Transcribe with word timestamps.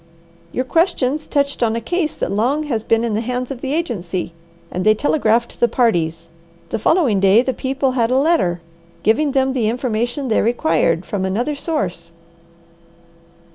"Your 0.51 0.65
questions 0.65 1.27
touched 1.27 1.61
on 1.61 1.75
a 1.75 1.79
case 1.79 2.15
that 2.15 2.31
long 2.31 2.63
has 2.63 2.81
been 2.83 3.03
in 3.03 3.13
the 3.13 3.21
hands 3.21 3.51
of 3.51 3.61
the 3.61 3.71
agency, 3.71 4.33
and 4.71 4.83
they 4.83 4.95
telegraphed 4.95 5.59
the 5.59 5.67
parties. 5.67 6.31
The 6.69 6.79
following 6.79 7.19
day 7.19 7.43
the 7.43 7.53
people 7.53 7.91
had 7.91 8.09
a 8.09 8.17
letter, 8.17 8.61
giving 9.03 9.33
them 9.33 9.53
the 9.53 9.67
information 9.69 10.27
they 10.27 10.41
required, 10.41 11.05
from 11.05 11.23
another 11.23 11.53
source." 11.53 12.13